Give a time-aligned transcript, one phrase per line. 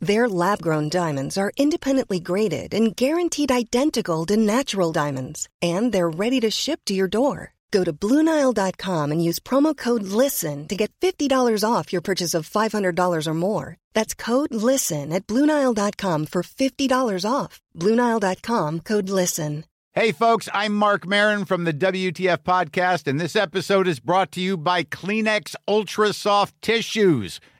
[0.00, 6.08] Their lab grown diamonds are independently graded and guaranteed identical to natural diamonds, and they're
[6.08, 7.54] ready to ship to your door.
[7.70, 12.48] Go to BlueNile.com and use promo code LISTEN to get $50 off your purchase of
[12.48, 13.76] $500 or more.
[13.92, 17.60] That's code LISTEN at BlueNile.com for $50 off.
[17.76, 19.64] BlueNile.com code LISTEN.
[19.92, 24.40] Hey, folks, I'm Mark Marin from the WTF Podcast, and this episode is brought to
[24.40, 27.40] you by Kleenex Ultra Soft Tissues,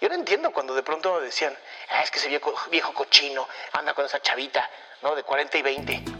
[0.00, 1.54] Yo no entiendo cuando de pronto decían,
[1.90, 4.68] ah, es que ese viejo, viejo cochino anda con esa chavita,
[5.02, 5.14] ¿no?
[5.14, 6.19] De 40 y 20.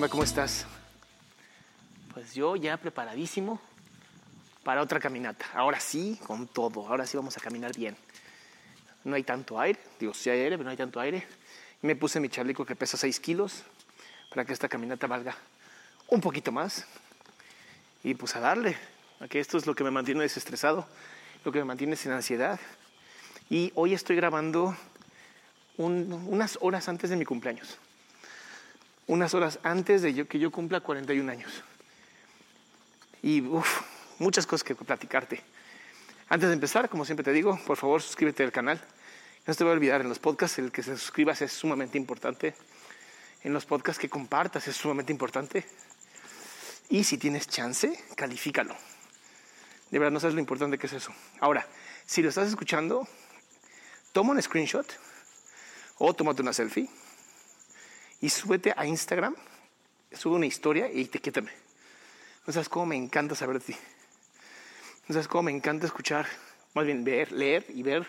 [0.00, 0.08] ¿Qué?
[0.08, 0.66] ¿Cómo estás?
[2.12, 3.60] Pues yo ya preparadísimo
[4.64, 5.46] para otra caminata.
[5.54, 6.86] Ahora sí, con todo.
[6.88, 7.96] Ahora sí vamos a caminar bien.
[9.04, 9.78] No hay tanto aire.
[10.00, 11.24] Digo, sí hay aire, pero no hay tanto aire.
[11.82, 13.62] Me puse mi chaleco que pesa 6 kilos
[14.30, 15.36] para que esta caminata valga
[16.08, 16.86] un poquito más.
[18.02, 18.76] Y pues a darle.
[19.20, 20.86] A que esto es lo que me mantiene desestresado,
[21.44, 22.58] lo que me mantiene sin ansiedad.
[23.48, 24.76] Y hoy estoy grabando
[25.76, 27.78] un- unas horas antes de mi cumpleaños
[29.06, 31.62] unas horas antes de que yo cumpla 41 años.
[33.22, 33.82] Y uf,
[34.18, 35.42] muchas cosas que platicarte.
[36.28, 38.80] Antes de empezar, como siempre te digo, por favor suscríbete al canal.
[39.46, 42.54] No te voy a olvidar en los podcasts, el que se suscribas es sumamente importante.
[43.42, 45.66] En los podcasts que compartas es sumamente importante.
[46.88, 48.74] Y si tienes chance, califícalo.
[49.90, 51.12] De verdad, no sabes lo importante que es eso.
[51.40, 51.66] Ahora,
[52.06, 53.06] si lo estás escuchando,
[54.12, 54.86] toma un screenshot
[55.98, 56.88] o tómate una selfie
[58.24, 59.36] y súbete a Instagram,
[60.10, 61.52] sube una historia y etiquétame.
[62.46, 63.76] No sabes cómo me encanta saber de ti.
[65.06, 66.26] No sabes cómo me encanta escuchar,
[66.72, 68.06] más bien ver, leer y ver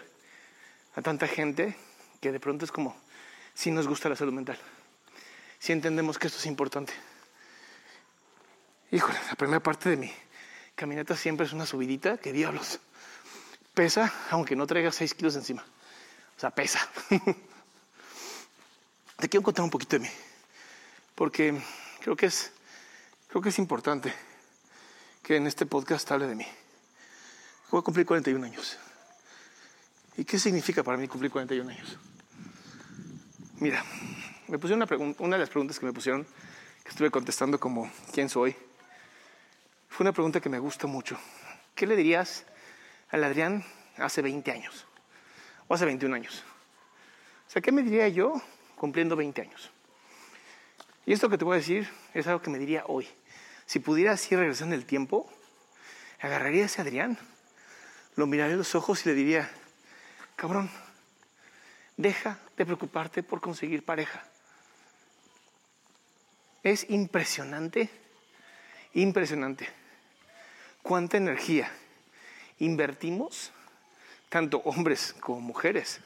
[0.96, 1.76] a tanta gente
[2.22, 2.96] que de pronto es como,
[3.54, 4.58] si nos gusta la salud mental.
[5.60, 6.94] Si entendemos que esto es importante.
[8.92, 10.14] Híjole, la primera parte de mi
[10.76, 12.80] caminata siempre es una subidita, que diablos.
[13.74, 15.66] Pesa, aunque no traiga 6 kilos encima.
[16.38, 16.90] O sea, pesa.
[19.18, 20.10] te quiero contar un poquito de mí,
[21.16, 21.60] porque
[22.02, 22.52] creo que es,
[23.30, 24.14] creo que es importante
[25.24, 26.46] que en este podcast hable de mí.
[27.72, 28.78] Voy a cumplir 41 años.
[30.18, 31.98] ¿Y qué significa para mí cumplir 41 años?
[33.60, 33.84] Mira,
[34.48, 36.26] me pusieron una, una de las preguntas que me pusieron,
[36.84, 38.56] que estuve contestando como ¿quién soy?
[39.90, 41.18] Fue una pregunta que me gusta mucho.
[41.74, 42.46] ¿Qué le dirías
[43.10, 43.66] al Adrián
[43.98, 44.86] hace 20 años?
[45.68, 46.44] O hace 21 años.
[47.48, 48.42] O sea, ¿qué me diría yo
[48.86, 49.72] cumpliendo 20 años?
[51.08, 53.08] Y esto que te voy a decir es algo que me diría hoy.
[53.66, 55.28] Si pudiera así regresar en el tiempo,
[56.20, 57.18] agarraría a ese Adrián,
[58.16, 59.50] lo miraría a los ojos y le diría,
[60.36, 60.70] cabrón,
[61.98, 64.24] deja de preocuparte por conseguir pareja.
[66.62, 67.90] Es impresionante,
[68.94, 69.68] impresionante
[70.84, 71.72] cuánta energía
[72.60, 73.52] invertimos,
[74.30, 76.02] tanto hombres como mujeres,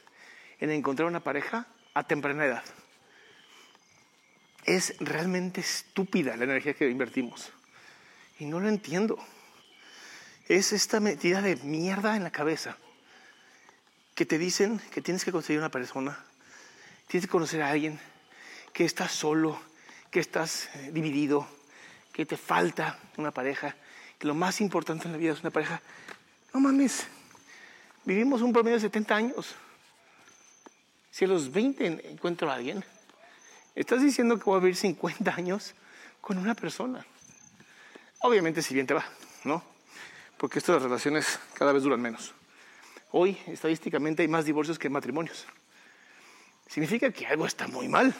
[0.60, 2.64] en encontrar una pareja a temprana edad.
[4.64, 7.50] Es realmente estúpida la energía que invertimos.
[8.38, 9.18] Y no lo entiendo.
[10.48, 12.76] Es esta metida de mierda en la cabeza
[14.14, 16.18] que te dicen que tienes que conseguir una persona,
[17.06, 17.98] tienes que conocer a alguien,
[18.72, 19.60] que estás solo,
[20.10, 21.48] que estás eh, dividido,
[22.12, 23.74] que te falta una pareja,
[24.18, 25.80] que lo más importante en la vida es una pareja.
[26.52, 27.06] No mames,
[28.04, 29.54] vivimos un promedio de 70 años.
[31.20, 32.82] Si a los 20 encuentro a alguien,
[33.74, 35.74] estás diciendo que voy a vivir 50 años
[36.22, 37.04] con una persona.
[38.20, 39.04] Obviamente si bien te va,
[39.44, 39.62] ¿no?
[40.38, 42.32] porque estas relaciones cada vez duran menos.
[43.12, 45.44] Hoy, estadísticamente, hay más divorcios que matrimonios.
[46.66, 48.14] Significa que algo está muy mal.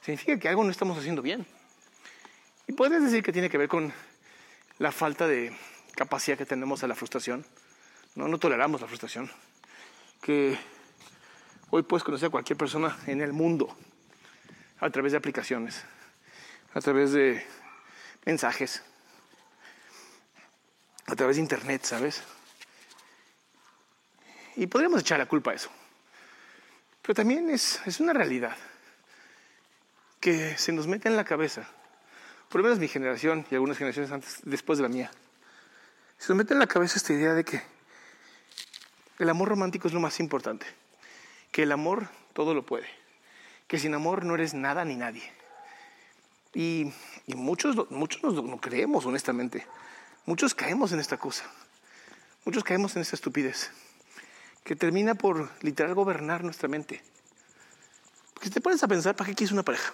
[0.00, 1.46] Significa que algo no estamos haciendo bien.
[2.66, 3.92] Y puedes decir que tiene que ver con
[4.78, 5.54] la falta de
[5.94, 7.44] capacidad que tenemos a la frustración.
[8.14, 9.30] No, no toleramos la frustración.
[10.22, 10.58] Que
[11.70, 13.76] hoy puedes conocer a cualquier persona en el mundo
[14.80, 15.82] a través de aplicaciones,
[16.74, 17.46] a través de
[18.24, 18.82] mensajes,
[21.06, 22.22] a través de internet, ¿sabes?
[24.56, 25.70] Y podríamos echar la culpa a eso.
[27.02, 28.56] Pero también es, es una realidad
[30.20, 31.68] que se nos mete en la cabeza,
[32.48, 35.10] por lo menos mi generación y algunas generaciones antes, después de la mía,
[36.18, 37.62] se nos mete en la cabeza esta idea de que
[39.18, 40.66] el amor romántico es lo más importante,
[41.50, 42.86] que el amor todo lo puede,
[43.66, 45.22] que sin amor no eres nada ni nadie.
[46.54, 46.92] Y,
[47.26, 49.66] y muchos, muchos nos lo creemos, honestamente.
[50.26, 51.44] Muchos caemos en esta cosa.
[52.44, 53.70] Muchos caemos en esta estupidez
[54.64, 57.02] que termina por literal gobernar nuestra mente.
[58.34, 59.92] Porque si te pones a pensar, ¿para qué quieres una pareja?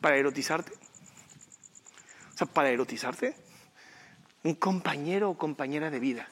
[0.00, 0.72] ¿Para erotizarte?
[2.34, 3.34] O sea, ¿para erotizarte?
[4.44, 6.28] Un compañero o compañera de vida.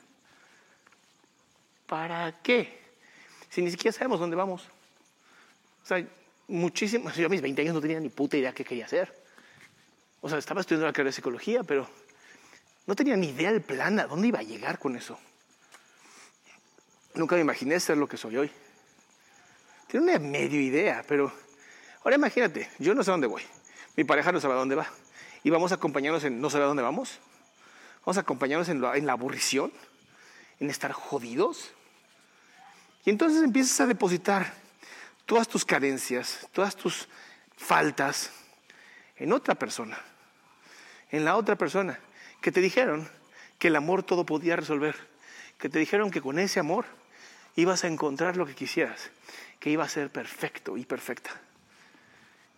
[1.87, 2.86] ¿Para qué?
[3.57, 4.65] Si ni siquiera sabemos dónde vamos.
[5.83, 6.07] O sea,
[6.47, 7.11] muchísimo.
[7.13, 9.11] Yo a mis 20 años no tenía ni puta idea qué quería hacer.
[10.21, 11.89] O sea, estaba estudiando la carrera de psicología, pero
[12.85, 15.19] no tenía ni idea del plan, a dónde iba a llegar con eso.
[17.15, 18.51] Nunca me imaginé ser lo que soy hoy.
[19.87, 21.33] Tiene una medio idea, pero
[22.05, 23.43] ahora imagínate, yo no sé dónde voy.
[23.97, 24.87] Mi pareja no sabe a dónde va.
[25.45, 27.21] Y vamos a acompañarnos en no saber a dónde vamos.
[28.05, 29.73] Vamos a acompañarnos en la, en la aburrición,
[30.61, 31.73] en estar jodidos.
[33.07, 34.53] Y entonces empiezas a depositar
[35.27, 37.09] todas tus carencias, todas tus
[37.57, 38.33] faltas
[39.17, 39.97] en otra persona,
[41.13, 42.01] en la otra persona,
[42.43, 43.09] que te dijeron
[43.61, 44.97] que el amor todo podía resolver,
[45.57, 46.85] que te dijeron que con ese amor
[47.55, 49.11] ibas a encontrar lo que quisieras,
[49.61, 51.31] que iba a ser perfecto y perfecta.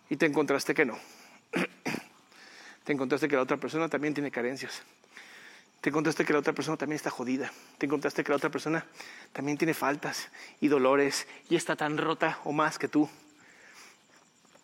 [0.09, 0.97] Y te encontraste que no.
[2.83, 4.81] Te encontraste que la otra persona también tiene carencias.
[5.81, 7.51] Te encontraste que la otra persona también está jodida.
[7.77, 8.85] Te encontraste que la otra persona
[9.31, 10.29] también tiene faltas
[10.59, 13.09] y dolores y está tan rota o más que tú.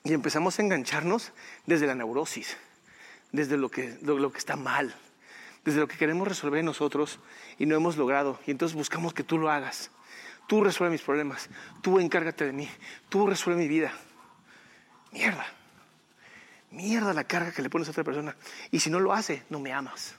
[0.03, 1.31] Y empezamos a engancharnos
[1.65, 2.57] desde la neurosis,
[3.31, 4.93] desde lo que, lo, que está mal,
[5.63, 7.19] desde lo que queremos resolver nosotros
[7.57, 8.39] y no hemos logrado.
[8.45, 9.91] Y entonces buscamos que tú lo hagas.
[10.47, 11.49] Tú resuelve mis problemas.
[11.81, 12.69] Tú encárgate de mí.
[13.07, 13.93] Tú resuelve mi vida.
[15.11, 15.47] Mierda.
[16.71, 18.35] Mierda la carga que le pones a otra persona.
[18.69, 20.15] Y si no lo hace, no me amas.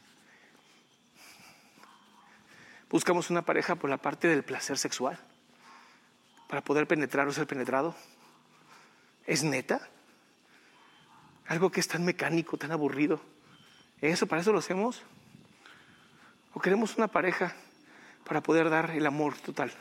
[2.91, 5.19] Buscamos una pareja por la parte del placer sexual.
[6.49, 7.94] Para poder penetrar o ser penetrado.
[9.27, 9.88] ¿Es neta?
[11.47, 13.21] Algo que es tan mecánico, tan aburrido.
[14.00, 15.03] ¿Eso para eso lo hacemos?
[16.55, 17.55] ¿O queremos una pareja
[18.25, 19.73] para poder dar el amor total?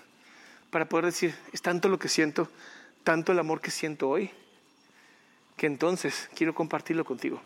[0.75, 2.49] para poder decir, es tanto lo que siento,
[3.05, 4.29] tanto el amor que siento hoy,
[5.55, 7.41] que entonces quiero compartirlo contigo.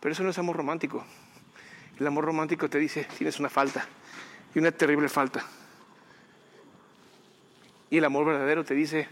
[0.00, 1.04] Pero eso no es amor romántico.
[1.98, 3.86] El amor romántico te dice, tienes una falta,
[4.54, 5.44] y una terrible falta.
[7.90, 9.08] Y el amor verdadero te dice,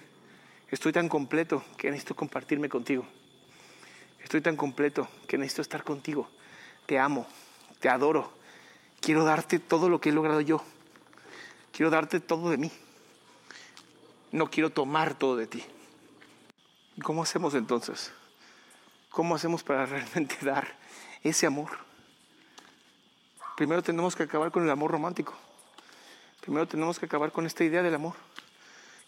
[0.71, 3.07] estoy tan completo que necesito compartirme contigo.
[4.23, 6.29] Estoy tan completo que necesito estar contigo.
[6.87, 7.27] Te amo,
[7.81, 8.33] te adoro.
[9.01, 10.63] Quiero darte todo lo que he logrado yo.
[11.73, 12.73] Quiero darte todo de mí
[14.33, 15.65] no quiero tomar todo de ti.
[17.03, 18.13] ¿Cómo hacemos entonces?
[19.11, 20.77] ¿Cómo hacemos para realmente dar
[21.23, 21.88] ese amor?
[23.59, 25.37] Primero tenemos que acabar con el amor romántico.
[26.41, 28.15] Primero tenemos que acabar con esta idea del amor,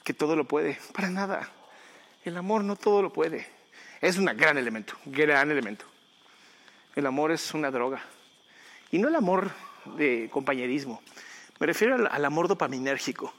[0.02, 0.76] que todo lo puede.
[0.92, 1.48] Para nada.
[2.24, 3.46] El amor no todo lo puede.
[4.00, 5.84] Es un gran elemento, gran elemento.
[6.96, 8.02] El amor es una droga.
[8.90, 9.52] Y no el amor
[9.96, 11.00] de compañerismo.
[11.60, 13.32] Me refiero al, amor dopaminérgico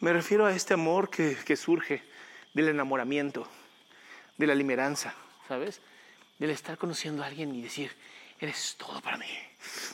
[0.00, 2.02] me refiero a este amor que, surge
[2.54, 3.46] del enamoramiento,
[4.38, 5.14] de la limeranza,
[5.48, 5.82] ¿sabes?
[6.38, 7.92] Del estar conociendo a alguien y decir,
[8.40, 9.26] eres todo para mí,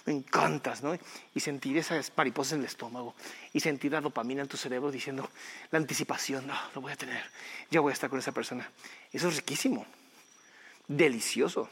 [0.04, 0.96] me encantas, ¿no?
[1.34, 3.14] Y sentir esas mariposas en el estómago
[3.52, 5.28] y sentir la dopamina en tu cerebro diciendo,
[5.70, 7.22] la anticipación, no, lo voy a tener,
[7.70, 8.70] ya voy a estar con esa persona.
[9.12, 9.84] Eso es riquísimo,
[10.86, 11.68] delicioso.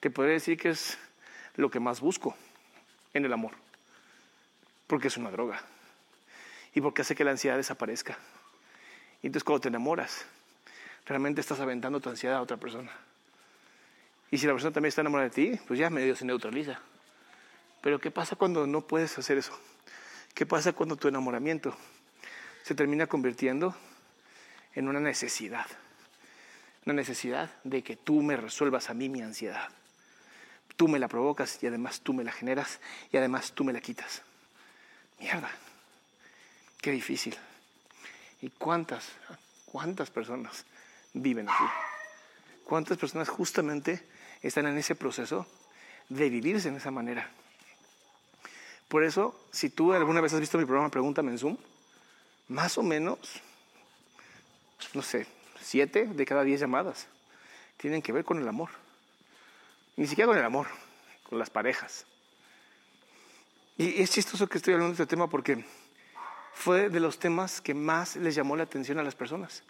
[0.00, 0.98] Te podría decir que es
[1.56, 2.36] lo que más busco
[3.14, 3.52] en el amor,
[4.86, 5.62] porque es una droga
[6.74, 8.18] y porque hace que la ansiedad desaparezca.
[9.22, 10.26] Y entonces cuando te enamoras,
[11.06, 12.92] realmente estás aventando tu ansiedad a otra persona.
[14.30, 16.80] Y si la persona también está enamorada de ti, pues ya medio se neutraliza.
[17.80, 19.52] Pero ¿qué pasa cuando no puedes hacer eso?
[20.34, 21.76] ¿Qué pasa cuando tu enamoramiento
[22.62, 23.76] se termina convirtiendo
[24.74, 25.66] en una necesidad?
[26.86, 29.68] Una necesidad de que tú me resuelvas a mí mi ansiedad.
[30.76, 32.80] tú me la provocas y además tú me la generas
[33.12, 34.22] y además tú me la quitas.
[35.20, 35.50] Mierda,
[36.80, 37.36] qué difícil.
[38.40, 39.12] ¿Y cuántas,
[39.66, 40.64] cuántas personas
[41.12, 41.64] viven así?
[42.64, 44.04] ¿Cuántas personas justamente
[44.48, 45.46] están en ese proceso
[46.08, 47.30] de vivirse en esa manera?
[48.88, 51.56] Por eso, si tú alguna vez has visto mi programa Pregúntame en Zoom,
[52.48, 53.18] más o menos,
[54.92, 55.26] no sé,
[55.60, 57.08] siete de cada diez llamadas
[57.76, 58.70] tienen que ver con el amor.
[59.96, 60.66] Ni siquiera con el amor,
[61.28, 62.06] con las parejas.
[63.76, 65.64] Y es chistoso que estoy hablando de este tema porque
[66.52, 69.64] fue de los temas que más les llamó la atención a las personas.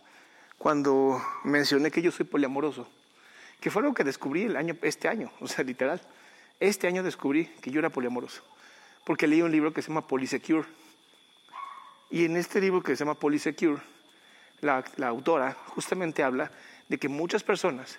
[0.59, 2.89] Cuando mencioné que yo soy poliamoroso,
[3.65, 5.99] que fue algo que descubrí el año, este año, o sea, literal.
[6.61, 8.43] Este año descubrí que yo era poliamoroso,
[9.07, 10.69] porque leí un libro que se llama Polysecure.
[12.11, 13.81] Y en este libro que se llama Polysecure,
[14.61, 16.51] la, la autora justamente habla
[16.91, 17.99] de que muchas personas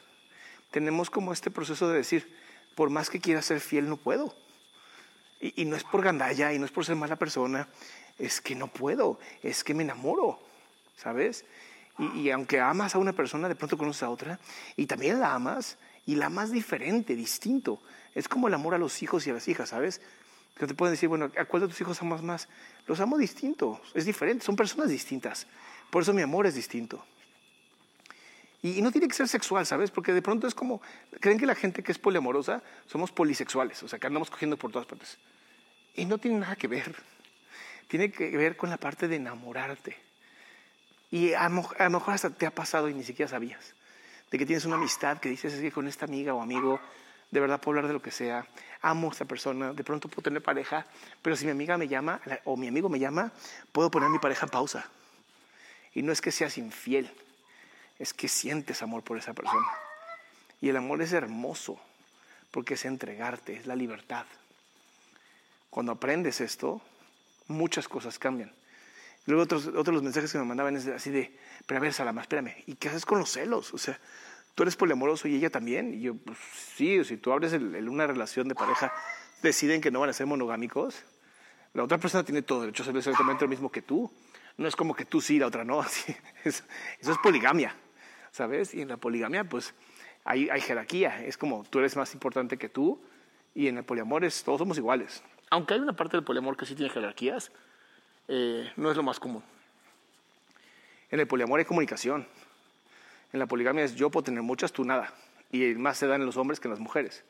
[0.69, 2.31] tenemos como este proceso de decir,
[2.75, 4.35] por más que quiera ser fiel, no puedo.
[5.41, 7.67] Y, y, no es por gandalla y no es por ser mala persona,
[8.19, 10.39] es que no puedo, es que me enamoro,
[10.95, 11.43] ¿sabes?
[11.97, 14.39] Y, aunque amas a una persona, de pronto conoces a otra
[14.75, 17.79] y también la amas y la amas diferente, distinto.
[18.13, 20.01] Es como el amor a los hijos y a las hijas, ¿sabes?
[20.57, 22.49] Que te pueden decir, bueno, ¿a cuál de tus hijos amas más?
[22.87, 25.47] Los amo distinto, es diferente, son personas distintas.
[25.89, 27.03] Por eso mi amor es distinto.
[28.61, 29.91] Y no tiene que ser sexual, ¿sabes?
[29.91, 30.81] Porque de pronto es como,
[31.19, 34.71] creen que la gente que es poliamorosa somos polisexuales, o sea, que andamos cogiendo por
[34.71, 35.19] todas partes.
[35.93, 36.95] Y no tiene nada que ver.
[37.87, 40.04] Tiene que ver con la parte de enamorarte.
[41.11, 43.73] Y a, a lo mejor hasta te ha pasado y ni siquiera sabías.
[44.31, 46.79] De que tienes una amistad que dices, es que con esta amiga o amigo
[47.31, 48.47] de verdad puedo hablar de lo que sea,
[48.81, 50.85] amo a esta persona, de pronto puedo tener pareja,
[51.21, 53.31] pero si mi amiga me llama o mi amigo me llama,
[53.71, 54.89] puedo poner mi pareja en pausa.
[55.93, 57.11] Y no es que seas infiel,
[57.99, 59.67] es que sientes amor por esa persona.
[60.61, 61.79] Y el amor es hermoso,
[62.51, 64.25] porque es entregarte, es la libertad.
[65.69, 66.81] Cuando aprendes esto,
[67.47, 68.53] muchas cosas cambian.
[69.25, 72.21] Luego otros, otros los mensajes que me mandaban es así de, pero a ver, Salama,
[72.21, 73.73] espérame, ¿y qué haces con los celos?
[73.73, 73.99] O sea,
[74.53, 75.93] tú eres poliamoroso y ella también.
[75.93, 76.37] Y yo, pues
[76.75, 78.93] sí, si tú abres el, el, una relación de pareja,
[79.41, 81.03] deciden que no van a ser monogámicos,
[81.73, 84.11] la otra persona tiene todo derecho a hacer exactamente lo mismo que tú.
[84.57, 85.79] No es como que tú sí, la otra no.
[85.81, 86.63] Así, eso,
[86.99, 87.75] eso, es poligamia,
[88.31, 88.73] ¿sabes?
[88.73, 89.73] Y en la poligamia, pues,
[90.23, 91.23] hay, hay jerarquía.
[91.25, 93.01] Es como tú eres más importante que tú
[93.53, 95.23] y en el poliamor es, todos somos iguales.
[95.49, 97.51] Aunque hay una parte del poliamor que sí tiene jerarquías,
[98.27, 99.43] eh, no es lo más común.
[101.11, 102.27] En el poliamor hay comunicación.
[103.31, 105.13] En la poligamia es yo puedo tener muchas, tú nada.
[105.51, 107.23] Y más se dan en los hombres que en las mujeres.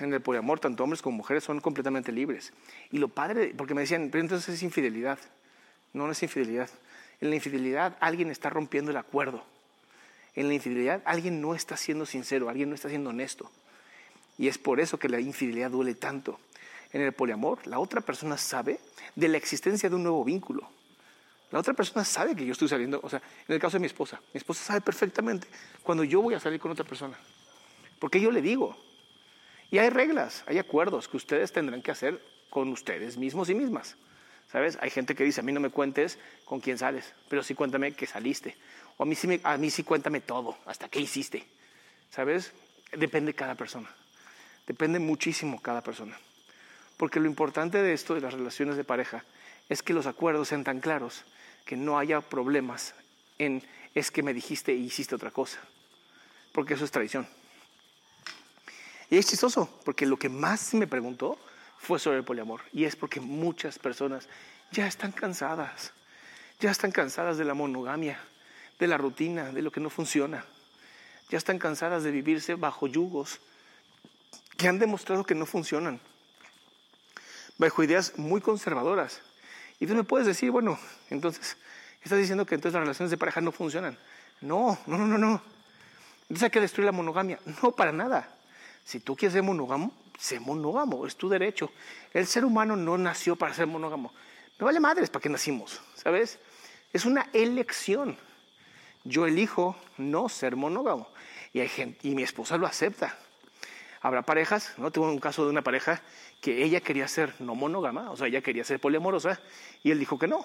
[0.00, 2.52] En el poliamor, tanto hombres como mujeres son completamente libres.
[2.90, 5.18] Y lo padre, porque me decían, pero entonces es infidelidad.
[5.92, 6.70] No, no es infidelidad.
[7.20, 9.44] En la infidelidad alguien está rompiendo el acuerdo.
[10.34, 13.50] En la infidelidad alguien no está siendo sincero, alguien no está siendo honesto.
[14.36, 16.40] Y es por eso que la infidelidad duele tanto.
[16.94, 18.78] En el poliamor, la otra persona sabe
[19.16, 20.70] de la existencia de un nuevo vínculo.
[21.50, 23.88] La otra persona sabe que yo estoy saliendo, o sea, en el caso de mi
[23.88, 25.48] esposa, mi esposa sabe perfectamente
[25.82, 27.18] cuando yo voy a salir con otra persona.
[27.98, 28.76] Porque yo le digo.
[29.72, 33.96] Y hay reglas, hay acuerdos que ustedes tendrán que hacer con ustedes mismos y mismas.
[34.52, 34.78] ¿Sabes?
[34.80, 37.90] Hay gente que dice, a mí no me cuentes con quién sales, pero sí cuéntame
[37.94, 38.56] que saliste.
[38.98, 41.44] O a mí sí, me, a mí sí cuéntame todo, hasta qué hiciste.
[42.10, 42.52] ¿Sabes?
[42.92, 43.92] Depende de cada persona.
[44.64, 46.16] Depende muchísimo cada persona.
[46.96, 49.24] Porque lo importante de esto, de las relaciones de pareja,
[49.68, 51.24] es que los acuerdos sean tan claros
[51.64, 52.94] que no haya problemas
[53.38, 53.62] en
[53.94, 55.60] es que me dijiste y hiciste otra cosa.
[56.52, 57.26] Porque eso es traición.
[59.10, 61.38] Y es chistoso, porque lo que más me preguntó
[61.78, 62.62] fue sobre el poliamor.
[62.72, 64.28] Y es porque muchas personas
[64.72, 65.92] ya están cansadas.
[66.60, 68.18] Ya están cansadas de la monogamia,
[68.78, 70.44] de la rutina, de lo que no funciona.
[71.30, 73.40] Ya están cansadas de vivirse bajo yugos
[74.56, 76.00] que han demostrado que no funcionan.
[77.58, 79.20] Bajo ideas muy conservadoras.
[79.80, 80.78] Y tú me puedes decir, bueno,
[81.10, 81.56] entonces,
[82.02, 83.98] estás diciendo que entonces las relaciones de pareja no funcionan.
[84.40, 85.42] No, no, no, no, no.
[86.22, 87.38] Entonces hay que destruir la monogamia.
[87.62, 88.36] No, para nada.
[88.84, 91.70] Si tú quieres ser monógamo, sé monógamo, es tu derecho.
[92.12, 94.12] El ser humano no nació para ser monógamo.
[94.58, 96.38] Me vale madres para qué nacimos, ¿sabes?
[96.92, 98.16] Es una elección.
[99.04, 101.08] Yo elijo no ser monógamo.
[101.52, 103.18] Y, hay gente, y mi esposa lo acepta.
[104.04, 104.90] Habrá parejas, ¿no?
[104.90, 106.02] Tuve un caso de una pareja
[106.42, 109.40] que ella quería ser no monógama, o sea, ella quería ser poliamorosa,
[109.82, 110.44] y él dijo que no.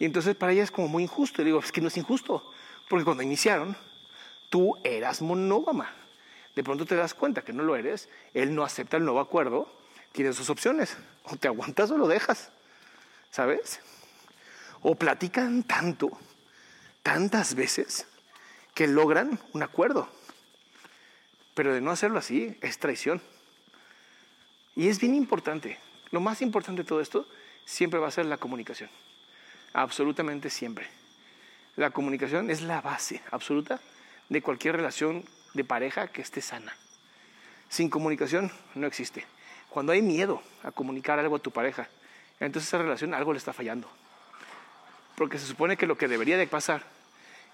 [0.00, 1.40] Y entonces para ella es como muy injusto.
[1.40, 2.52] Y digo, es que no es injusto,
[2.88, 3.76] porque cuando iniciaron,
[4.50, 5.94] tú eras monógama.
[6.56, 9.72] De pronto te das cuenta que no lo eres, él no acepta el nuevo acuerdo,
[10.10, 12.50] tienes sus opciones, o te aguantas o lo dejas,
[13.30, 13.78] ¿sabes?
[14.82, 16.10] O platican tanto,
[17.04, 18.08] tantas veces,
[18.74, 20.08] que logran un acuerdo.
[21.56, 23.22] Pero de no hacerlo así es traición.
[24.74, 25.78] Y es bien importante.
[26.10, 27.26] Lo más importante de todo esto
[27.64, 28.90] siempre va a ser la comunicación.
[29.72, 30.86] Absolutamente siempre.
[31.76, 33.80] La comunicación es la base absoluta
[34.28, 36.76] de cualquier relación de pareja que esté sana.
[37.70, 39.24] Sin comunicación no existe.
[39.70, 41.88] Cuando hay miedo a comunicar algo a tu pareja,
[42.38, 43.88] entonces esa relación algo le está fallando.
[45.14, 46.82] Porque se supone que lo que debería de pasar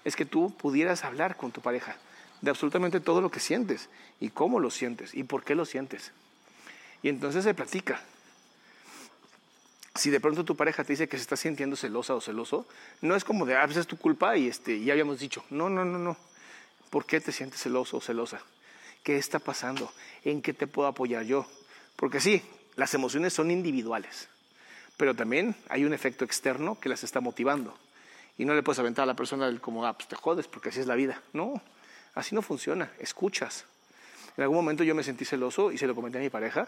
[0.03, 1.95] es que tú pudieras hablar con tu pareja
[2.43, 6.11] de absolutamente todo lo que sientes y cómo lo sientes y por qué lo sientes.
[7.01, 8.01] Y entonces se platica.
[9.95, 12.67] Si de pronto tu pareja te dice que se está sintiendo celosa o celoso,
[12.99, 15.45] no es como de, ah, pues es tu culpa y este, ya habíamos dicho.
[15.51, 16.17] No, no, no, no.
[16.89, 18.41] ¿Por qué te sientes celoso o celosa?
[19.03, 19.89] ¿Qué está pasando?
[20.25, 21.45] ¿En qué te puedo apoyar yo?
[21.95, 22.43] Porque sí,
[22.75, 24.27] las emociones son individuales,
[24.97, 27.73] pero también hay un efecto externo que las está motivando.
[28.37, 30.81] Y no le puedes aventar a la persona como, ah, pues te jodes, porque así
[30.81, 31.21] es la vida.
[31.31, 31.61] No,
[32.15, 32.91] así no funciona.
[32.99, 33.65] Escuchas.
[34.37, 36.67] En algún momento yo me sentí celoso y se lo comenté a mi pareja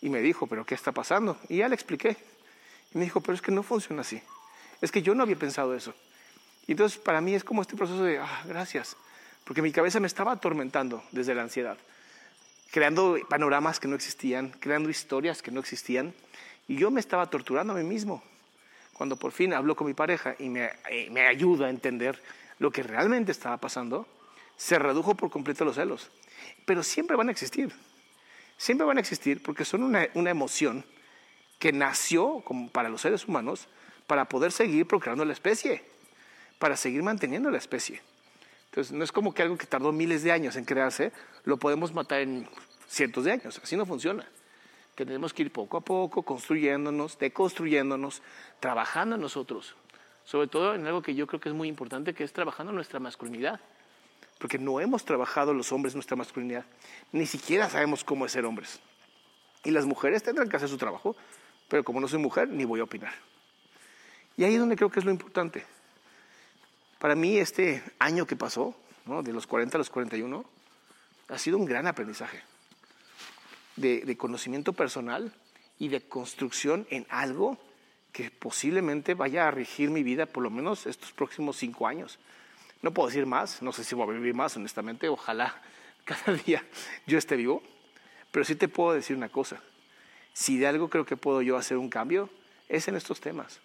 [0.00, 1.38] y me dijo, pero ¿qué está pasando?
[1.48, 2.16] Y ya le expliqué.
[2.94, 4.20] Y me dijo, pero es que no funciona así.
[4.80, 5.94] Es que yo no había pensado eso.
[6.66, 8.96] Y entonces para mí es como este proceso de, ah, gracias.
[9.44, 11.78] Porque mi cabeza me estaba atormentando desde la ansiedad,
[12.70, 16.14] creando panoramas que no existían, creando historias que no existían.
[16.66, 18.22] Y yo me estaba torturando a mí mismo.
[18.92, 22.20] Cuando por fin hablo con mi pareja y me, eh, me ayuda a entender
[22.58, 24.06] lo que realmente estaba pasando,
[24.58, 26.10] se redujo por completo los celos.
[26.66, 27.72] Pero siempre van a existir.
[28.58, 30.84] Siempre van a existir porque son una, una emoción
[31.58, 33.68] que nació como para los seres humanos
[34.06, 35.84] para poder seguir procreando la especie,
[36.58, 38.02] para seguir manteniendo la especie.
[38.66, 41.12] Entonces, no es como que algo que tardó miles de años en crearse,
[41.44, 42.48] lo podemos matar en
[42.86, 43.60] cientos de años.
[43.62, 44.26] Así no funciona.
[44.94, 48.22] Tenemos que ir poco a poco, construyéndonos, deconstruyéndonos,
[48.58, 49.76] trabajando en nosotros.
[50.24, 52.98] Sobre todo en algo que yo creo que es muy importante, que es trabajando nuestra
[52.98, 53.60] masculinidad.
[54.38, 56.64] Porque no hemos trabajado los hombres nuestra masculinidad.
[57.12, 58.80] Ni siquiera sabemos cómo es ser hombres.
[59.64, 61.16] Y las mujeres tendrán que hacer su trabajo,
[61.68, 63.12] pero como no soy mujer, ni voy a opinar.
[64.36, 65.64] Y ahí es donde creo que es lo importante.
[66.98, 70.44] Para mí este año que pasó, de los 40 a los 41,
[71.28, 72.42] ha sido un gran aprendizaje
[73.76, 75.32] de, de conocimiento personal
[75.78, 77.58] y de construcción en algo
[78.12, 82.18] que posiblemente vaya a regir mi vida por lo menos estos próximos cinco años.
[82.82, 85.60] No puedo decir más, no sé si voy a vivir más, honestamente, ojalá
[86.04, 86.64] cada día
[87.06, 87.62] yo esté vivo,
[88.30, 89.60] pero sí te puedo decir una cosa,
[90.32, 92.30] si de algo creo que puedo yo hacer un cambio,
[92.68, 93.60] es en estos temas,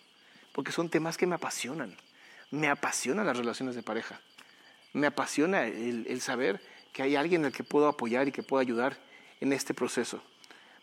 [0.54, 1.96] porque son temas que me apasionan,
[2.50, 4.20] me apasionan las relaciones de pareja,
[4.94, 8.98] me apasiona el, saber que hay alguien al que puedo apoyar y que puedo ayudar
[9.42, 10.24] en este proceso,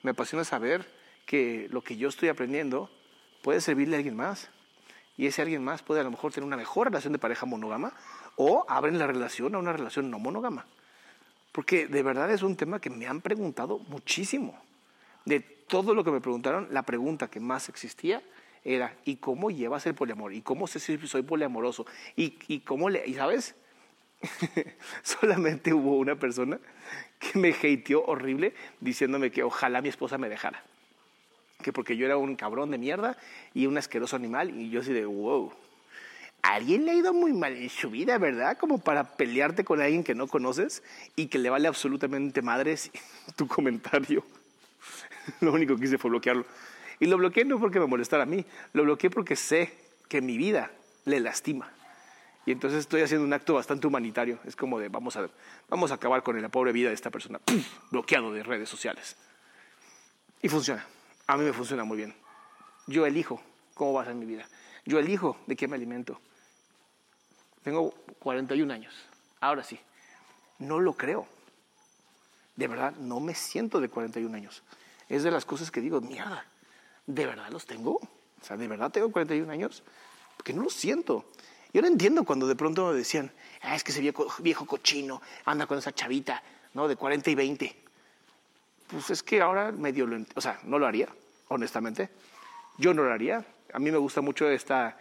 [0.03, 0.88] me apasiona saber
[1.27, 2.90] que lo que yo estoy aprendiendo
[3.43, 4.49] puede servirle a alguien más
[5.16, 7.93] y ese alguien más puede a lo mejor tener una mejor relación de pareja monógama
[8.42, 10.64] o abren la relación a una relación no monógama.
[11.53, 14.59] Porque de verdad es un tema que me han preguntado muchísimo.
[15.26, 18.22] De todo lo que me preguntaron, la pregunta que más existía
[18.64, 20.33] era, ¿y cómo llevas el poliamor?
[20.33, 21.85] ¿Y cómo sé si soy poliamoroso?
[22.16, 23.07] ¿Y, y cómo le...?
[23.07, 23.57] ¿Y sabes?
[25.03, 26.59] Solamente hubo una persona
[27.18, 30.64] que me hateó horrible diciéndome que ojalá mi esposa me dejara.
[31.61, 33.18] Que porque yo era un cabrón de mierda
[33.53, 35.53] y un asqueroso animal y yo así de, wow
[36.42, 38.59] alguien le ha ido muy mal en su vida, ¿verdad?
[38.59, 40.83] Como para pelearte con alguien que no conoces
[41.16, 42.90] y que le vale absolutamente madres
[43.37, 44.24] tu comentario.
[45.40, 46.44] Lo único que hice fue bloquearlo.
[46.98, 49.72] Y lo bloqueé no porque me molestara a mí, lo bloqueé porque sé
[50.09, 50.70] que mi vida
[51.07, 51.72] le lastima.
[52.44, 54.38] Y entonces estoy haciendo un acto bastante humanitario.
[54.44, 55.29] Es como de, vamos a,
[55.68, 57.40] vamos a acabar con la pobre vida de esta persona.
[57.90, 59.16] Bloqueado de redes sociales.
[60.42, 60.85] Y funciona.
[61.26, 62.14] A mí me funciona muy bien.
[62.87, 63.42] Yo elijo
[63.74, 64.46] cómo va a ser mi vida.
[64.85, 66.20] Yo elijo de qué me alimento.
[67.62, 68.94] Tengo 41 años.
[69.40, 69.79] Ahora sí,
[70.59, 71.27] no lo creo.
[72.57, 74.62] De verdad, no me siento de 41 años.
[75.09, 76.44] Es de las cosas que digo, mierda,
[77.07, 77.92] ¿de verdad los tengo?
[77.92, 79.83] O sea, ¿de verdad tengo 41 años?
[80.37, 81.25] Porque no lo siento.
[81.73, 83.31] Yo no entiendo cuando de pronto me decían,
[83.62, 86.42] ah, es que ese viejo, viejo cochino anda con esa chavita,
[86.75, 86.88] ¿no?
[86.88, 87.77] De 40 y 20.
[88.88, 90.25] Pues es que ahora medio lo...
[90.35, 91.09] O sea, no lo haría,
[91.49, 92.11] honestamente.
[92.79, 93.44] Yo no lo haría.
[93.73, 94.99] A mí me gusta mucho esta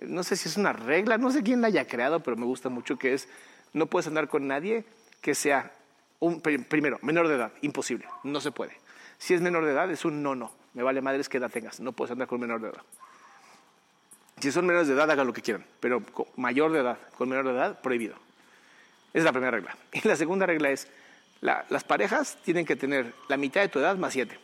[0.00, 2.68] no sé si es una regla, no sé quién la haya creado, pero me gusta
[2.68, 3.28] mucho que es,
[3.72, 4.84] no puedes andar con nadie
[5.20, 5.72] que sea,
[6.20, 8.76] un, primero, menor de edad, imposible, no se puede.
[9.18, 11.80] Si es menor de edad, es un no, no, me vale madres que edad tengas,
[11.80, 12.82] no puedes andar con menor de edad.
[14.40, 16.02] Si son menores de edad, hagan lo que quieran, pero
[16.36, 18.16] mayor de edad, con menor de edad, prohibido.
[19.10, 19.76] Esa es la primera regla.
[19.92, 20.88] Y la segunda regla es,
[21.40, 24.36] las parejas tienen que tener la mitad de tu edad más 7.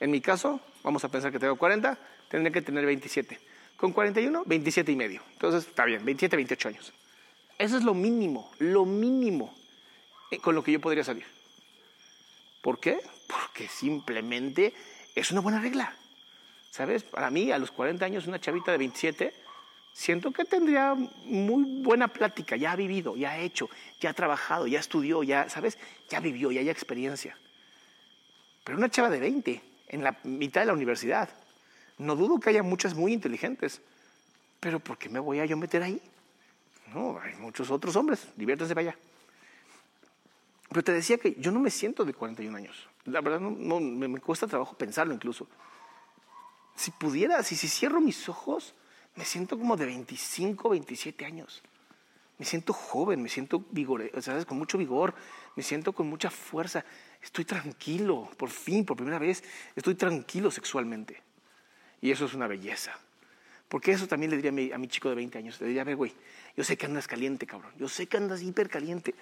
[0.00, 3.51] En mi caso, vamos a pensar que tengo 40, tendré que tener 27
[3.82, 5.22] con 41, 27 y medio.
[5.32, 6.92] Entonces, está bien, 27, 28 años.
[7.58, 9.52] Eso es lo mínimo, lo mínimo.
[10.30, 11.24] eh, con lo que yo podría salir.
[12.60, 13.00] ¿Por qué?
[13.26, 14.72] Porque simplemente
[15.16, 15.96] es una buena regla.
[16.70, 17.02] ¿Sabes?
[17.02, 19.34] Para mí, a los 40 años, una chavita de 27,
[19.92, 22.54] siento que tendría muy buena plática.
[22.54, 23.68] Ya ha vivido, ya ha hecho,
[24.00, 25.76] ya ha trabajado, ya estudió, ya, ¿sabes?
[26.08, 27.36] Ya vivió, ya hay experiencia.
[28.62, 31.41] Pero una chava de 20, en la mitad de la universidad,
[32.02, 33.80] no dudo que haya muchas muy inteligentes.
[34.60, 36.00] Pero ¿por qué me voy a yo meter ahí?
[36.94, 38.98] No, hay muchos otros hombres, diviértanse para allá.
[40.68, 42.88] Pero te decía que yo no me siento de 41 años.
[43.04, 45.48] La verdad, no, me, cuesta trabajo pensarlo incluso.
[46.76, 48.74] Si pudiera, si, si cierro mis ojos,
[49.16, 51.62] me siento como de 25, 27 años.
[52.38, 54.46] Me siento joven, me siento vigor, ¿sabes?
[54.46, 55.14] con mucho vigor,
[55.56, 56.84] me siento con mucha fuerza.
[57.22, 59.44] Estoy tranquilo, por fin, por primera vez,
[59.76, 61.22] estoy tranquilo sexualmente.
[62.02, 62.92] Y eso es una belleza.
[63.68, 65.58] Porque eso también le diría a mi, chico de 20 años.
[65.58, 66.12] Le diría, a ver, güey,
[66.54, 67.72] yo sé que andas caliente, cabrón.
[67.78, 69.14] Yo sé que andas hiper caliente.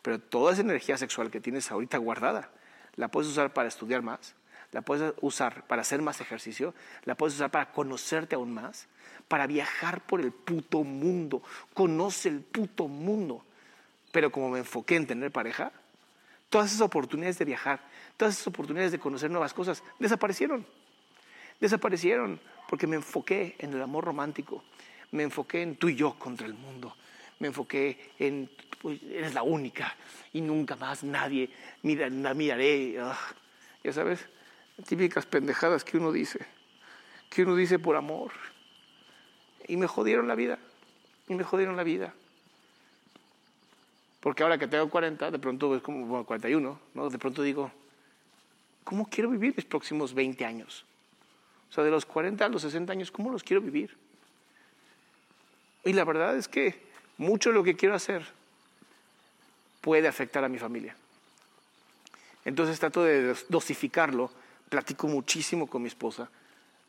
[0.00, 2.50] Pero toda esa energía sexual que tienes ahorita guardada,
[2.96, 4.34] la puedes usar para estudiar más,
[4.72, 6.72] la puedes usar para hacer más ejercicio,
[7.04, 8.86] la puedes usar para conocerte aún más,
[9.28, 11.42] para viajar por el puto mundo.
[11.74, 13.44] Conoce el puto mundo.
[14.12, 15.72] Pero como me enfoqué en tener pareja,
[16.48, 17.80] todas esas oportunidades de viajar,
[18.16, 20.64] todas esas oportunidades de conocer nuevas cosas, desaparecieron.
[21.60, 24.64] Desaparecieron porque me enfoqué en el amor romántico,
[25.12, 26.96] me enfoqué en tú y yo contra el mundo,
[27.38, 28.48] me enfoqué en
[28.80, 29.94] pues, eres la única
[30.32, 31.50] y nunca más nadie
[31.82, 32.96] mira, la miraré.
[33.00, 33.18] Ah,
[33.84, 34.26] ya sabes,
[34.86, 36.40] típicas pendejadas que uno dice,
[37.28, 38.32] que uno dice por amor.
[39.66, 40.58] Y me jodieron la vida,
[41.28, 42.12] y me jodieron la vida.
[44.20, 47.10] Porque ahora que tengo 40, de pronto es como bueno, 41, ¿no?
[47.10, 47.70] De pronto digo,
[48.84, 50.84] ¿cómo quiero vivir mis próximos 20 años?
[51.70, 53.96] O sea, de los 40 a los 60 años, ¿cómo los quiero vivir?
[55.84, 56.80] Y la verdad es que
[57.16, 58.26] mucho de lo que quiero hacer
[59.80, 60.96] puede afectar a mi familia.
[62.44, 64.30] Entonces trato de dosificarlo,
[64.68, 66.28] platico muchísimo con mi esposa,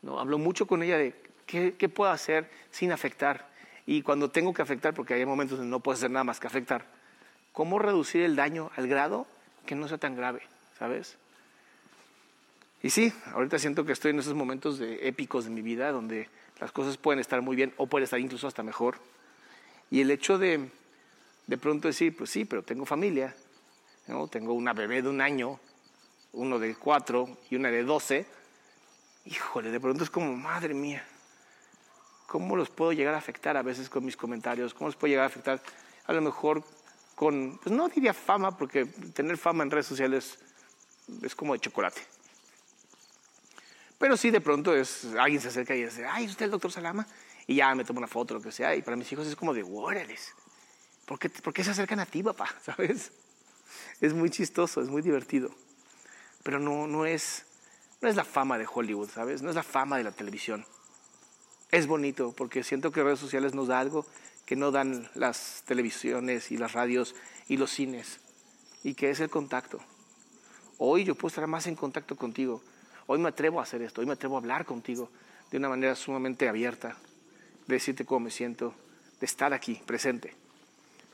[0.02, 0.18] ¿no?
[0.18, 1.14] hablo mucho con ella de
[1.46, 3.48] qué, qué puedo hacer sin afectar
[3.86, 6.46] y cuando tengo que afectar, porque hay momentos donde no puedo hacer nada más que
[6.46, 6.84] afectar,
[7.52, 9.26] cómo reducir el daño al grado
[9.66, 10.42] que no sea tan grave,
[10.78, 11.16] ¿sabes?
[12.82, 16.28] Y sí, ahorita siento que estoy en esos momentos de, épicos de mi vida donde
[16.60, 18.96] las cosas pueden estar muy bien o pueden estar incluso hasta mejor.
[19.90, 20.68] Y el hecho de
[21.46, 23.34] de pronto decir, pues sí, pero tengo familia,
[24.06, 24.28] ¿no?
[24.28, 25.58] tengo una bebé de un año,
[26.32, 28.26] uno de cuatro y una de doce,
[29.24, 31.04] híjole, de pronto es como, madre mía,
[32.26, 34.72] ¿cómo los puedo llegar a afectar a veces con mis comentarios?
[34.72, 35.60] ¿Cómo los puedo llegar a afectar
[36.06, 36.64] a lo mejor
[37.14, 40.38] con, pues no diría fama, porque tener fama en redes sociales
[41.22, 42.00] es como de chocolate.
[44.02, 46.72] Pero sí, de pronto es, alguien se acerca y dice, ay, ¿usted es el doctor
[46.72, 47.06] Salama?
[47.46, 48.74] Y ya me tomo una foto, lo que sea.
[48.74, 50.34] Y para mis hijos es como de, órales.
[51.06, 52.52] ¿Por qué, ¿Por qué se acercan a ti, papá?
[52.64, 53.12] ¿Sabes?
[54.00, 55.54] Es muy chistoso, es muy divertido.
[56.42, 57.44] Pero no, no, es,
[58.00, 59.40] no es la fama de Hollywood, ¿sabes?
[59.40, 60.66] No es la fama de la televisión.
[61.70, 64.04] Es bonito porque siento que redes sociales nos da algo
[64.46, 67.14] que no dan las televisiones y las radios
[67.46, 68.18] y los cines.
[68.82, 69.78] Y que es el contacto.
[70.78, 72.64] Hoy yo puedo estar más en contacto contigo.
[73.06, 74.00] Hoy me atrevo a hacer esto.
[74.00, 75.10] Hoy me atrevo a hablar contigo
[75.50, 76.96] de una manera sumamente abierta.
[77.66, 78.74] De decirte cómo me siento.
[79.20, 80.42] De estar aquí, presente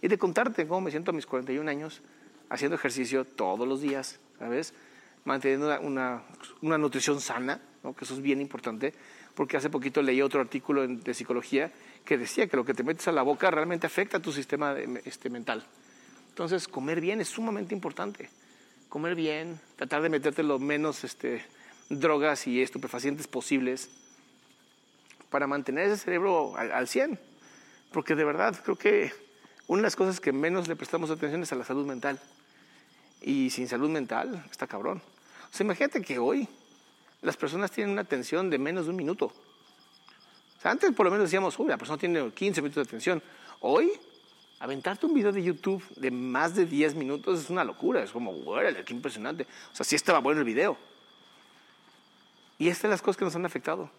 [0.00, 2.00] y de contarte cómo me siento a mis 41 años
[2.48, 4.74] haciendo ejercicio todos los días, ¿sabes?
[5.24, 6.22] Manteniendo una,
[6.62, 7.94] una, nutrición sana, ¿no?
[7.94, 8.94] que eso es bien importante,
[9.34, 11.70] porque hace poquito leí otro artículo de psicología
[12.04, 14.76] que decía que lo que te metes a la boca realmente afecta a tu sistema
[15.04, 15.64] este, mental.
[16.30, 18.30] Entonces, comer bien es sumamente importante.
[18.88, 21.44] Comer bien, tratar de meterte lo menos este,
[21.88, 23.90] drogas y estupefacientes posibles
[25.30, 27.18] para mantener ese cerebro al, al 100.
[27.92, 29.12] Porque de verdad creo que
[29.66, 32.20] una de las cosas que menos le prestamos atención es a la salud mental.
[33.20, 35.02] Y sin salud mental, está cabrón.
[35.50, 36.48] O sea, imagínate que hoy
[37.22, 39.26] las personas tienen una atención de menos de un minuto.
[39.26, 43.22] O sea, antes por lo menos decíamos, uy, la persona tiene 15 minutos de atención.
[43.60, 43.92] Hoy,
[44.60, 48.02] aventarte un video de YouTube de más de 10 minutos es una locura.
[48.02, 49.46] Es como, órale, qué impresionante.
[49.72, 50.76] O sea, sí estaba bueno el video.
[52.58, 53.90] Y estas son las cosas que nos han afectado.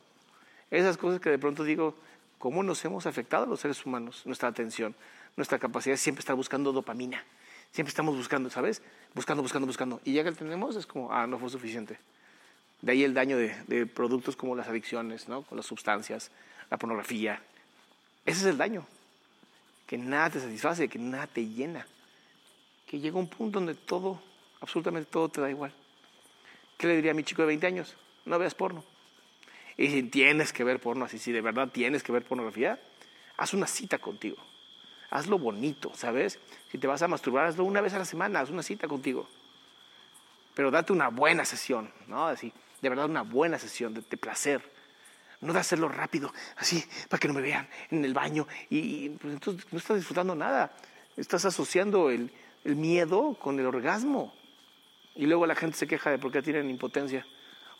[0.70, 1.96] Esas cosas que de pronto digo,
[2.38, 4.24] ¿cómo nos hemos afectado los seres humanos?
[4.26, 4.96] Nuestra atención
[5.40, 7.24] nuestra capacidad siempre estar buscando dopamina.
[7.72, 8.82] Siempre estamos buscando, ¿sabes?
[9.14, 10.02] Buscando, buscando, buscando.
[10.04, 11.98] Y ya que lo tenemos, es como, ah, no fue suficiente.
[12.82, 15.44] De ahí el daño de, productos como las adicciones, ¿no?
[15.44, 16.32] Con las sustancias,
[16.70, 17.42] la pornografía.
[18.26, 18.86] Ese es el daño.
[19.88, 21.86] Que nada te satisface, que nada te llena.
[22.86, 24.22] Que llega un punto donde todo,
[24.62, 25.74] absolutamente todo te da igual.
[26.78, 27.96] ¿Qué le diría a mi chico de 20 años?
[28.30, 28.84] No veas porno.
[29.76, 32.80] Y si tienes que ver porno, así si de verdad tienes que ver pornografía,
[33.38, 34.38] haz una cita contigo
[35.10, 36.40] hazlo bonito, ¿sabes?
[36.72, 39.28] Si te vas a masturbar, hazlo una vez a la semana, haz una cita contigo.
[40.54, 42.28] Pero date una buena sesión, ¿no?
[42.28, 44.62] Así, de verdad una buena sesión de, placer.
[45.42, 48.48] No de hacerlo rápido, así, para que no me vean en el baño.
[48.70, 50.74] Y, pues, entonces no estás disfrutando nada.
[51.16, 52.32] Estás asociando el,
[52.66, 54.34] el miedo con el orgasmo.
[55.16, 57.26] Y luego la gente se queja de por qué tienen impotencia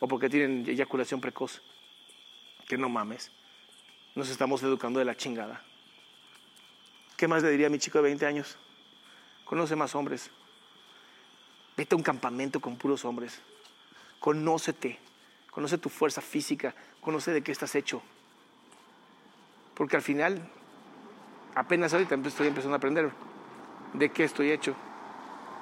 [0.00, 1.62] o porque tienen eyaculación precoz.
[2.66, 3.30] Que no mames.
[4.14, 5.62] Nos estamos educando de la chingada.
[7.16, 8.56] ¿Qué más le diría a mi chico de 20 años?
[9.44, 10.30] Conoce más hombres.
[11.76, 13.40] Vete a un campamento con puros hombres.
[14.18, 14.98] Conócete.
[15.50, 16.74] Conoce tu fuerza física.
[17.00, 18.02] Conoce de qué estás hecho.
[19.74, 20.40] Porque al final,
[21.54, 23.10] apenas ahorita estoy empezando a aprender
[23.94, 24.74] de qué estoy hecho,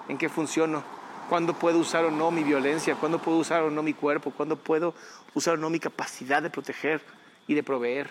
[0.09, 0.83] en qué funciono,
[1.29, 4.57] cuándo puedo usar o no mi violencia, cuándo puedo usar o no mi cuerpo, cuándo
[4.57, 4.95] puedo
[5.35, 7.03] usar o no mi capacidad de proteger
[7.47, 8.11] y de proveer.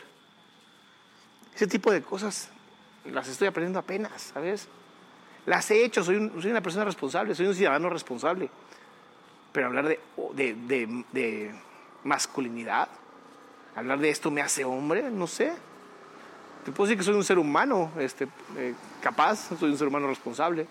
[1.55, 2.49] Ese tipo de cosas
[3.05, 4.67] las estoy aprendiendo apenas, ¿sabes?
[5.45, 8.49] Las he hecho, soy, una persona responsable, soy un ciudadano responsable.
[9.51, 11.55] Pero hablar de,
[12.03, 12.89] masculinidad,
[13.75, 15.53] hablar de esto me hace hombre, no sé.
[16.65, 18.27] Te puedo decir que soy un ser humano este,
[18.57, 20.67] eh, capaz, soy un ser humano responsable.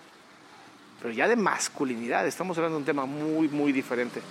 [1.01, 4.21] Pero ya de masculinidad, estamos hablando de un tema muy, muy diferente.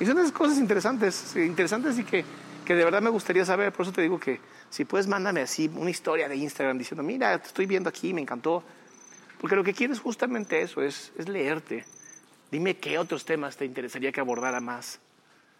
[0.00, 2.24] Y son esas cosas interesantes, interesantes y que,
[2.64, 3.72] que de verdad me gustaría saber.
[3.72, 7.38] Por eso te digo que si puedes, mándame así una historia de Instagram diciendo, mira,
[7.38, 8.62] te estoy viendo aquí, me encantó.
[9.40, 11.84] Porque lo que quieres justamente eso, es, es leerte.
[12.50, 15.00] Dime qué otros temas te interesaría que abordara más.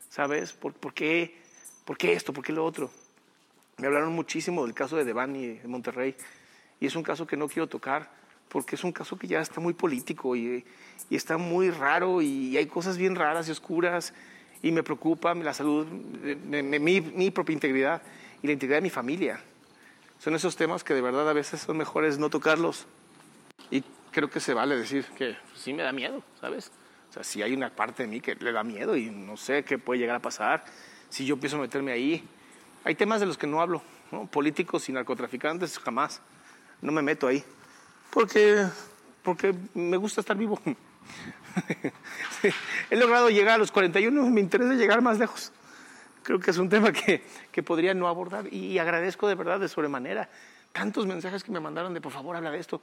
[0.08, 0.52] ¿Sabes?
[0.52, 1.42] ¿Por, por, qué,
[1.84, 2.32] ¿Por qué esto?
[2.32, 2.90] ¿Por qué lo otro?
[3.76, 6.16] Me hablaron muchísimo del caso de Devani de Monterrey.
[6.80, 8.10] Y es un caso que no quiero tocar
[8.48, 10.64] porque es un caso que ya está muy político y,
[11.10, 14.12] está muy raro y hay cosas bien raras y oscuras
[14.62, 18.02] y me preocupa la salud, mi, propia integridad
[18.42, 19.40] y la integridad de mi familia.
[20.18, 22.86] Son esos temas que de verdad a veces son mejores no tocarlos.
[23.70, 26.72] Y creo que se vale decir que sí me da miedo, ¿sabes?
[27.08, 29.64] O sea, si hay una parte de mí que le da miedo y no sé
[29.64, 30.64] qué puede llegar a pasar,
[31.08, 32.26] si yo empiezo a meterme ahí.
[32.84, 33.82] Hay temas de los que no hablo,
[34.30, 36.20] políticos y narcotraficantes, jamás.
[36.82, 37.44] No me meto ahí
[38.18, 38.66] porque,
[39.22, 40.60] porque me gusta estar vivo.
[42.90, 45.52] He logrado llegar a los 41, me interesa llegar más lejos.
[46.24, 49.68] Creo que es un tema que, que podría no abordar y agradezco de verdad de
[49.68, 50.28] sobremanera
[50.72, 52.82] tantos mensajes que me mandaron de por favor habla de esto.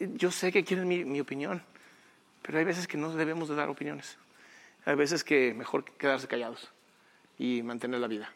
[0.00, 1.62] Yo sé que quieren mi, mi opinión,
[2.42, 4.18] pero hay veces que no debemos de dar opiniones.
[4.84, 6.70] Hay veces que mejor quedarse callados
[7.38, 8.30] y mantener la vida.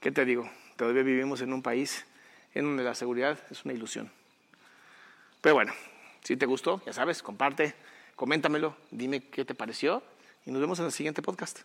[0.00, 0.50] ¿Qué te digo?
[0.76, 2.06] Todavía vivimos en un país
[2.54, 4.10] en donde la seguridad es una ilusión.
[5.44, 5.74] Pero bueno,
[6.22, 7.74] si te gustó, ya sabes, comparte,
[8.16, 10.02] coméntamelo, dime qué te pareció
[10.46, 11.64] y nos vemos en el siguiente podcast.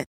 [0.00, 0.08] it.